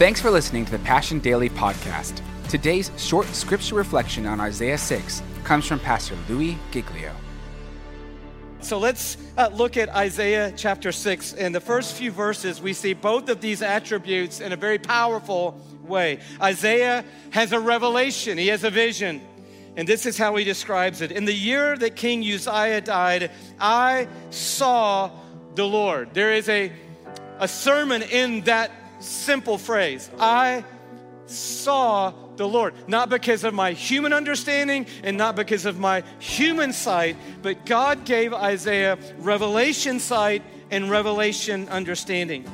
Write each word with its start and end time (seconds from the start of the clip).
Thanks 0.00 0.18
for 0.18 0.30
listening 0.30 0.64
to 0.64 0.70
the 0.70 0.78
Passion 0.78 1.18
Daily 1.18 1.50
podcast. 1.50 2.22
Today's 2.48 2.90
short 2.96 3.26
scripture 3.26 3.74
reflection 3.74 4.24
on 4.24 4.40
Isaiah 4.40 4.78
6 4.78 5.22
comes 5.44 5.66
from 5.66 5.78
Pastor 5.78 6.16
Louis 6.26 6.56
Giglio. 6.70 7.14
So 8.62 8.78
let's 8.78 9.18
uh, 9.36 9.50
look 9.52 9.76
at 9.76 9.90
Isaiah 9.90 10.54
chapter 10.56 10.90
6. 10.90 11.34
In 11.34 11.52
the 11.52 11.60
first 11.60 11.96
few 11.96 12.10
verses, 12.10 12.62
we 12.62 12.72
see 12.72 12.94
both 12.94 13.28
of 13.28 13.42
these 13.42 13.60
attributes 13.60 14.40
in 14.40 14.52
a 14.52 14.56
very 14.56 14.78
powerful 14.78 15.60
way. 15.82 16.20
Isaiah 16.40 17.04
has 17.32 17.52
a 17.52 17.60
revelation, 17.60 18.38
he 18.38 18.46
has 18.46 18.64
a 18.64 18.70
vision. 18.70 19.20
And 19.76 19.86
this 19.86 20.06
is 20.06 20.16
how 20.16 20.34
he 20.36 20.44
describes 20.44 21.02
it. 21.02 21.12
In 21.12 21.26
the 21.26 21.34
year 21.34 21.76
that 21.76 21.94
King 21.94 22.22
Uzziah 22.22 22.80
died, 22.80 23.30
I 23.60 24.08
saw 24.30 25.10
the 25.56 25.66
Lord. 25.66 26.14
There 26.14 26.32
is 26.32 26.48
a, 26.48 26.72
a 27.38 27.46
sermon 27.46 28.00
in 28.00 28.40
that 28.44 28.79
simple 29.00 29.58
phrase 29.58 30.10
I 30.18 30.64
saw 31.26 32.12
the 32.36 32.48
Lord. 32.48 32.74
Not 32.88 33.08
because 33.08 33.44
of 33.44 33.54
my 33.54 33.72
human 33.72 34.12
understanding 34.12 34.86
and 35.02 35.16
not 35.16 35.36
because 35.36 35.66
of 35.66 35.78
my 35.78 36.02
human 36.18 36.72
sight, 36.72 37.16
but 37.42 37.66
God 37.66 38.04
gave 38.04 38.32
Isaiah 38.32 38.98
revelation 39.18 40.00
sight 40.00 40.42
and 40.70 40.90
revelation 40.90 41.68
understanding. 41.68 42.50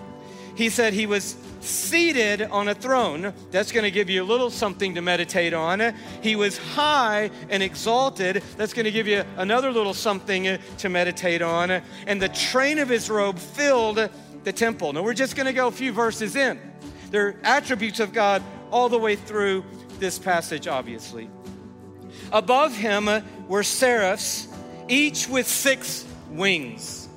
He 0.57 0.71
said 0.71 0.95
he 0.95 1.07
was 1.07 1.37
seated 1.61 2.43
on 2.43 2.69
a 2.69 2.75
throne. 2.75 3.35
That's 3.51 3.73
going 3.73 3.85
to 3.85 3.91
give 3.91 4.09
you 4.09 4.23
a 4.23 4.25
little 4.25 4.51
something 4.51 4.95
to 4.95 5.03
meditate 5.03 5.53
on. 5.53 5.95
He 6.23 6.35
was 6.35 6.57
high 6.57 7.31
and 7.51 7.63
exalted. 7.63 8.43
That's 8.57 8.73
going 8.73 8.85
to 8.85 8.91
give 8.91 9.07
you 9.07 9.25
another 9.37 9.71
little 9.71 9.93
something 9.93 10.59
to 10.79 10.89
meditate 10.89 11.43
on. 11.43 11.83
And 12.07 12.23
the 12.23 12.29
train 12.31 12.79
of 12.79 12.89
his 12.89 13.11
robe 13.11 13.39
filled 13.39 14.09
the 14.47 14.53
temple. 14.53 14.93
Now, 14.93 15.03
we're 15.03 15.13
just 15.13 15.35
going 15.35 15.47
to 15.47 15.53
go 15.53 15.67
a 15.67 15.73
few 15.73 15.93
verses 15.93 16.37
in. 16.37 16.61
There 17.11 17.27
are 17.27 17.37
attributes 17.43 17.99
of 17.99 18.13
God 18.13 18.45
all 18.71 18.89
the 18.89 18.99
way 18.99 19.17
through 19.17 19.65
this 19.99 20.21
passage, 20.21 20.69
obviously. 20.69 21.29
Above 22.31 22.75
him 22.77 23.09
uh, 23.09 23.23
were 23.49 23.65
seraphs, 23.65 24.47
each 24.87 25.29
with 25.29 25.49
six 25.49 26.07
wings. 26.31 27.09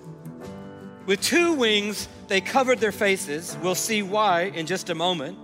With 1.05 1.21
two 1.21 1.53
wings, 1.53 2.07
they 2.29 2.41
covered 2.41 2.79
their 2.79 2.91
faces. 2.91 3.55
We'll 3.61 3.75
see 3.75 4.01
why 4.01 4.45
in 4.55 4.65
just 4.65 4.89
a 4.89 4.95
moment. 4.95 5.37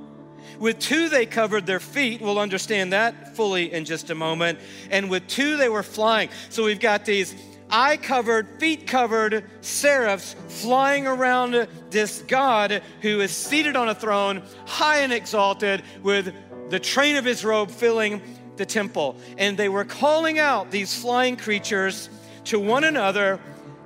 With 0.57 0.79
two, 0.79 1.07
they 1.07 1.27
covered 1.27 1.67
their 1.67 1.79
feet. 1.79 2.19
We'll 2.19 2.39
understand 2.39 2.93
that 2.93 3.35
fully 3.35 3.71
in 3.71 3.85
just 3.85 4.09
a 4.09 4.15
moment. 4.15 4.57
And 4.89 5.11
with 5.11 5.27
two, 5.27 5.57
they 5.57 5.69
were 5.69 5.83
flying. 5.83 6.29
So 6.49 6.65
we've 6.65 6.79
got 6.79 7.05
these 7.05 7.35
eye 7.69 7.97
covered, 7.97 8.47
feet 8.59 8.87
covered 8.87 9.43
seraphs 9.61 10.35
flying 10.47 11.07
around 11.07 11.67
this 11.89 12.21
God 12.23 12.81
who 13.01 13.21
is 13.21 13.31
seated 13.31 13.75
on 13.75 13.89
a 13.89 13.95
throne, 13.95 14.43
high 14.65 14.99
and 14.99 15.13
exalted, 15.13 15.83
with 16.03 16.33
the 16.69 16.79
train 16.79 17.15
of 17.15 17.25
his 17.25 17.43
robe 17.43 17.71
filling 17.71 18.21
the 18.57 18.65
temple. 18.65 19.17
And 19.37 19.57
they 19.57 19.69
were 19.69 19.85
calling 19.85 20.39
out 20.39 20.71
these 20.71 20.99
flying 20.99 21.37
creatures 21.37 22.09
to 22.45 22.59
one 22.59 22.83
another. 22.83 23.39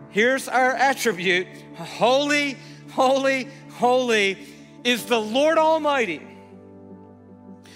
Here's 0.10 0.48
our 0.48 0.74
attribute 0.74 1.48
Holy, 1.76 2.58
holy, 2.92 3.48
holy 3.74 4.38
is 4.84 5.06
the 5.06 5.20
Lord 5.20 5.58
Almighty. 5.58 6.22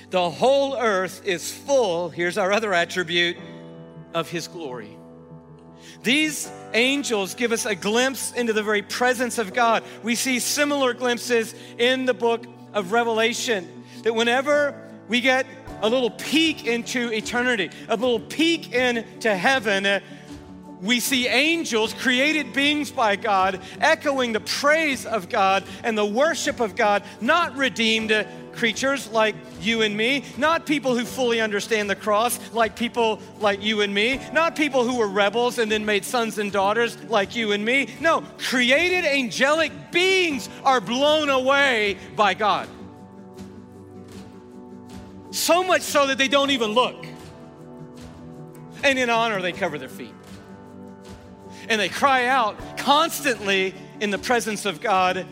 The 0.09 0.29
whole 0.29 0.77
earth 0.77 1.25
is 1.25 1.51
full, 1.51 2.09
here's 2.09 2.37
our 2.37 2.51
other 2.51 2.73
attribute, 2.73 3.37
of 4.13 4.29
his 4.29 4.47
glory. 4.47 4.95
These 6.03 6.51
angels 6.73 7.35
give 7.35 7.51
us 7.51 7.65
a 7.65 7.75
glimpse 7.75 8.31
into 8.33 8.53
the 8.53 8.63
very 8.63 8.81
presence 8.81 9.37
of 9.37 9.53
God. 9.53 9.83
We 10.03 10.15
see 10.15 10.39
similar 10.39 10.93
glimpses 10.93 11.53
in 11.77 12.05
the 12.05 12.13
book 12.13 12.45
of 12.73 12.91
Revelation. 12.91 13.83
That 14.03 14.15
whenever 14.15 14.89
we 15.07 15.21
get 15.21 15.45
a 15.81 15.89
little 15.89 16.09
peek 16.09 16.65
into 16.65 17.11
eternity, 17.11 17.69
a 17.89 17.95
little 17.95 18.19
peek 18.19 18.73
into 18.73 19.35
heaven, 19.35 20.01
we 20.83 20.99
see 20.99 21.27
angels, 21.27 21.93
created 21.93 22.53
beings 22.53 22.91
by 22.91 23.15
God, 23.15 23.61
echoing 23.79 24.33
the 24.33 24.41
praise 24.41 25.05
of 25.05 25.29
God 25.29 25.63
and 25.83 25.97
the 25.97 26.05
worship 26.05 26.59
of 26.59 26.75
God, 26.75 27.03
not 27.21 27.55
redeemed 27.55 28.27
creatures 28.51 29.09
like 29.09 29.35
you 29.61 29.81
and 29.81 29.95
me, 29.95 30.25
not 30.37 30.65
people 30.65 30.95
who 30.95 31.05
fully 31.05 31.41
understand 31.41 31.89
the 31.89 31.95
cross 31.95 32.39
like 32.53 32.75
people 32.75 33.19
like 33.39 33.63
you 33.63 33.81
and 33.81 33.93
me, 33.93 34.19
not 34.33 34.55
people 34.55 34.83
who 34.83 34.97
were 34.97 35.07
rebels 35.07 35.57
and 35.57 35.71
then 35.71 35.85
made 35.85 36.03
sons 36.05 36.37
and 36.37 36.51
daughters 36.51 37.01
like 37.05 37.35
you 37.35 37.53
and 37.53 37.63
me. 37.63 37.87
No, 37.99 38.21
created 38.37 39.05
angelic 39.05 39.71
beings 39.91 40.49
are 40.63 40.81
blown 40.81 41.29
away 41.29 41.97
by 42.15 42.33
God. 42.33 42.67
So 45.31 45.63
much 45.63 45.81
so 45.81 46.07
that 46.07 46.17
they 46.17 46.27
don't 46.27 46.51
even 46.51 46.71
look. 46.71 47.07
And 48.83 48.99
in 48.99 49.09
honor, 49.09 49.41
they 49.41 49.53
cover 49.53 49.79
their 49.79 49.89
feet. 49.89 50.13
And 51.69 51.79
they 51.79 51.89
cry 51.89 52.27
out 52.27 52.77
constantly 52.77 53.73
in 53.99 54.09
the 54.09 54.17
presence 54.17 54.65
of 54.65 54.81
God 54.81 55.25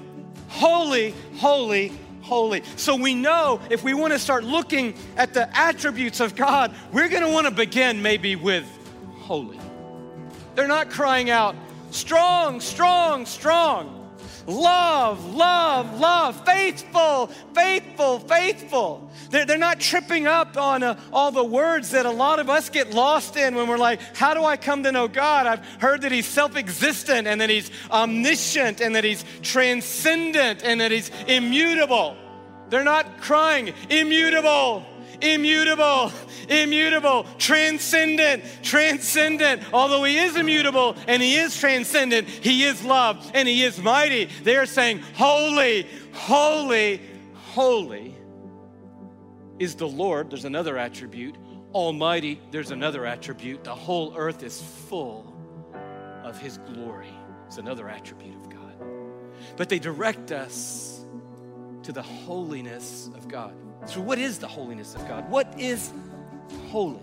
Holy, 0.52 1.12
holy, 1.38 1.94
holy. 2.22 2.62
So 2.76 2.98
we 2.98 3.16
know 3.16 3.62
if 3.70 3.84
we 3.84 3.94
want 3.94 4.12
to 4.12 4.20
start 4.20 4.44
looking 4.44 4.96
at 5.16 5.34
the 5.34 5.50
attributes 5.58 6.20
of 6.20 6.36
God, 6.36 6.76
we're 6.92 7.08
going 7.08 7.24
to 7.24 7.32
want 7.32 7.48
to 7.48 7.54
begin 7.54 8.02
maybe 8.02 8.36
with 8.36 8.66
holy. 9.20 9.58
They're 10.56 10.68
not 10.68 10.90
crying 10.90 11.30
out, 11.30 11.56
strong, 11.92 12.60
strong, 12.60 13.26
strong. 13.26 13.98
Love, 14.46 15.34
love, 15.34 15.36
love, 15.82 16.46
faithful, 16.46 17.28
faithful, 17.54 18.20
faithful. 18.20 19.12
They're, 19.30 19.46
they're 19.46 19.58
not 19.58 19.80
tripping 19.80 20.28
up 20.28 20.58
on 20.58 20.84
uh, 20.84 21.00
all 21.14 21.32
the 21.32 21.44
words 21.44 21.92
that 21.92 22.06
a 22.06 22.12
lot 22.12 22.40
of 22.40 22.50
us 22.50 22.70
get 22.70 22.94
lost 22.94 23.38
in 23.38 23.56
when 23.56 23.68
we're 23.68 23.78
like, 23.78 24.00
How 24.16 24.34
do 24.34 24.44
I 24.44 24.58
come 24.58 24.84
to 24.84 24.92
know 24.92 25.08
God? 25.08 25.48
I've 25.48 25.66
heard 25.82 26.02
that 26.02 26.12
He's 26.12 26.28
self 26.28 26.56
existent 26.56 27.28
and 27.28 27.42
that 27.42 27.50
He's 27.50 27.72
omniscient 27.90 28.82
and 28.82 28.96
that 28.96 29.04
He's 29.04 29.24
transcendent 29.42 30.64
and 30.64 30.82
that 30.82 30.92
He's 30.92 31.10
immutable. 31.28 32.18
They're 32.70 32.84
not 32.84 33.20
crying, 33.20 33.74
immutable, 33.90 34.86
immutable, 35.22 36.12
immutable, 36.50 37.26
transcendent, 37.38 38.44
transcendent. 38.62 39.64
Although 39.74 40.04
he 40.04 40.18
is 40.18 40.36
immutable 40.36 40.96
and 41.08 41.22
he 41.22 41.36
is 41.36 41.58
transcendent, 41.58 42.28
he 42.28 42.64
is 42.64 42.84
love 42.84 43.32
and 43.34 43.48
he 43.48 43.64
is 43.64 43.80
mighty. 43.80 44.26
They 44.44 44.56
are 44.58 44.66
saying, 44.66 45.00
Holy, 45.16 45.88
holy, 46.14 47.02
holy 47.34 48.16
is 49.60 49.76
the 49.76 49.88
Lord. 49.88 50.30
There's 50.30 50.46
another 50.46 50.78
attribute. 50.78 51.36
Almighty, 51.74 52.42
there's 52.52 52.72
another 52.72 53.06
attribute. 53.06 53.64
The 53.64 53.76
whole 53.76 54.14
earth 54.18 54.44
is 54.44 54.62
full 54.62 55.34
of 56.24 56.38
his 56.38 56.58
glory. 56.58 57.14
It's 57.48 57.58
another 57.58 57.88
attribute 57.88 58.36
of 58.36 58.50
God. 58.50 58.74
But 59.56 59.70
they 59.70 59.80
direct 59.80 60.32
us 60.32 60.91
to 61.92 61.96
the 61.96 62.08
holiness 62.08 63.10
of 63.16 63.28
God. 63.28 63.54
So, 63.86 64.00
what 64.00 64.18
is 64.18 64.38
the 64.40 64.48
holiness 64.48 64.96
of 64.96 65.06
God? 65.08 65.30
What 65.30 65.60
is 65.60 65.92
holy? 66.70 67.02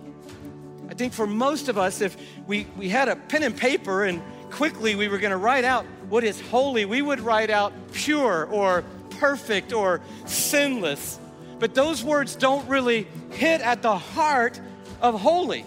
I 0.89 0.95
think 0.95 1.13
for 1.13 1.27
most 1.27 1.69
of 1.69 1.77
us, 1.77 2.01
if 2.01 2.17
we, 2.47 2.67
we 2.77 2.89
had 2.89 3.09
a 3.09 3.17
pen 3.17 3.43
and 3.43 3.55
paper 3.55 4.05
and 4.05 4.23
quickly 4.51 4.95
we 4.95 5.09
were 5.09 5.19
going 5.19 5.33
to 5.33 5.37
write 5.37 5.65
out 5.65 5.85
what 6.09 6.25
is 6.25 6.41
holy, 6.41 6.87
we 6.87 7.03
would 7.03 7.21
write 7.21 7.51
out 7.51 7.75
pure 7.93 8.47
or 8.47 8.83
perfect 9.21 9.75
or 9.75 10.01
sinless. 10.25 11.19
But 11.59 11.75
those 11.75 12.03
words 12.03 12.35
don't 12.35 12.67
really 12.67 13.07
hit 13.33 13.61
at 13.61 13.83
the 13.83 13.99
heart 13.99 14.59
of 15.03 15.21
holy. 15.21 15.67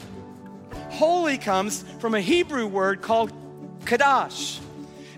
Holy 0.90 1.38
comes 1.38 1.84
from 2.00 2.16
a 2.16 2.22
Hebrew 2.22 2.66
word 2.66 3.02
called 3.02 3.32
kadash. 3.82 4.60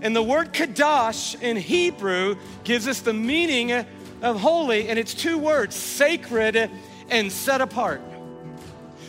And 0.04 0.14
the 0.14 0.22
word 0.22 0.52
Kadash 0.52 1.42
in 1.42 1.56
Hebrew 1.56 2.36
gives 2.66 2.90
us 2.90 3.00
the 3.00 3.14
meaning 3.14 3.72
of 3.72 4.40
holy, 4.42 4.90
and 4.90 5.00
it's 5.00 5.14
two 5.14 5.38
words 5.38 5.78
sacred 5.78 6.70
and 7.10 7.32
set 7.32 7.62
apart. 7.62 8.02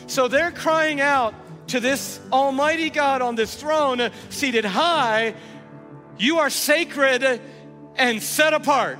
So 0.07 0.29
they're 0.29 0.51
crying 0.51 1.01
out 1.01 1.35
to 1.67 1.81
this 1.81 2.21
Almighty 2.31 2.89
God 2.89 3.21
on 3.21 3.35
this 3.35 3.55
throne, 3.55 4.09
seated 4.29 4.63
high, 4.63 5.35
You 6.17 6.39
are 6.39 6.49
sacred 6.49 7.41
and 7.97 8.23
set 8.23 8.53
apart. 8.53 8.99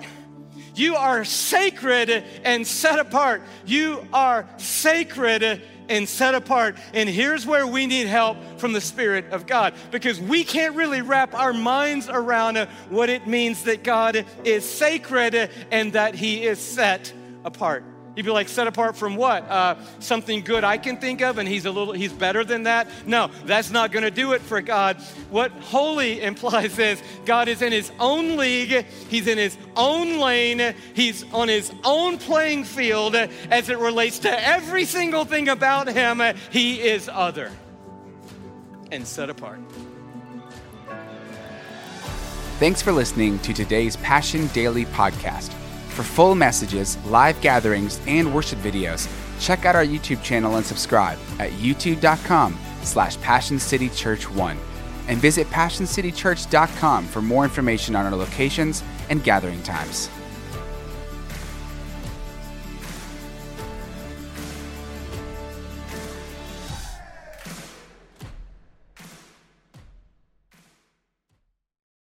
You 0.75 0.97
are 0.97 1.23
sacred 1.23 2.09
and 2.43 2.67
set 2.67 2.99
apart. 2.99 3.41
You 3.65 4.05
are 4.11 4.49
sacred 4.57 5.61
and 5.89 6.07
set 6.07 6.35
apart. 6.35 6.77
And 6.93 7.07
here's 7.07 7.45
where 7.45 7.65
we 7.67 7.87
need 7.87 8.07
help 8.07 8.37
from 8.57 8.73
the 8.73 8.81
Spirit 8.81 9.25
of 9.31 9.45
God 9.47 9.73
because 9.91 10.19
we 10.19 10.43
can't 10.43 10.75
really 10.75 11.01
wrap 11.01 11.33
our 11.33 11.53
minds 11.53 12.09
around 12.09 12.57
uh, 12.57 12.67
what 12.89 13.09
it 13.09 13.27
means 13.27 13.63
that 13.63 13.83
God 13.83 14.25
is 14.43 14.67
sacred 14.69 15.35
uh, 15.35 15.47
and 15.71 15.93
that 15.93 16.15
He 16.15 16.43
is 16.45 16.59
set 16.59 17.13
apart. 17.43 17.83
You'd 18.15 18.25
be 18.25 18.31
like, 18.31 18.47
set 18.47 18.67
apart 18.67 18.95
from 18.95 19.15
what? 19.15 19.49
Uh, 19.49 19.75
something 19.99 20.41
good 20.41 20.63
I 20.63 20.77
can 20.77 20.97
think 20.97 21.21
of, 21.21 21.37
and 21.37 21.47
he's 21.47 21.65
a 21.65 21.71
little, 21.71 21.93
he's 21.93 22.13
better 22.13 22.43
than 22.45 22.63
that. 22.63 22.87
No, 23.05 23.29
that's 23.43 23.71
not 23.71 23.91
going 23.91 24.03
to 24.03 24.11
do 24.11 24.33
it 24.33 24.41
for 24.41 24.61
God. 24.61 24.97
What 25.29 25.51
holy 25.51 26.21
implies 26.21 26.79
is 26.79 27.01
God 27.25 27.47
is 27.47 27.61
in 27.61 27.71
his 27.71 27.91
own 27.99 28.37
league, 28.37 28.85
he's 29.09 29.27
in 29.27 29.37
his 29.37 29.57
own 29.75 30.17
lane, 30.17 30.75
he's 30.93 31.23
on 31.33 31.47
his 31.47 31.71
own 31.83 32.17
playing 32.17 32.63
field 32.63 33.15
as 33.15 33.69
it 33.69 33.77
relates 33.77 34.19
to 34.19 34.47
every 34.47 34.85
single 34.85 35.25
thing 35.25 35.49
about 35.49 35.87
him. 35.87 36.21
He 36.51 36.81
is 36.81 37.09
other 37.11 37.51
and 38.91 39.05
set 39.05 39.29
apart. 39.29 39.59
Thanks 42.59 42.81
for 42.81 42.93
listening 42.93 43.39
to 43.39 43.53
today's 43.53 43.97
Passion 43.97 44.47
Daily 44.47 44.85
podcast. 44.85 45.53
For 45.95 46.03
full 46.03 46.35
messages, 46.35 46.97
live 47.05 47.39
gatherings, 47.39 48.01
and 48.05 48.35
worship 48.35 48.59
videos, 48.59 49.07
check 49.39 49.63
out 49.63 49.77
our 49.77 49.85
YouTube 49.85 50.21
channel 50.21 50.57
and 50.57 50.65
subscribe 50.65 51.17
at 51.39 51.51
youtube.com 51.51 52.59
slash 52.83 53.17
passioncitychurch1 53.19 54.57
and 55.07 55.17
visit 55.19 55.47
passioncitychurch.com 55.51 57.05
for 57.05 57.21
more 57.21 57.45
information 57.45 57.95
on 57.95 58.05
our 58.05 58.17
locations 58.17 58.83
and 59.09 59.23
gathering 59.23 59.63
times. 59.63 60.09